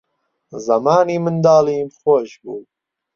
زەمانی 0.65 1.17
منداڵیم 1.23 1.89
خۆش 1.99 2.29
بوو 2.43 2.59